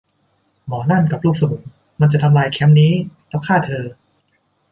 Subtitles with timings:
[0.67, 1.61] หมอนั่นกับลูกสมุน
[1.99, 2.93] มันจะทำลายแคมป์นี้
[3.29, 3.85] แล้วฆ่าเธอ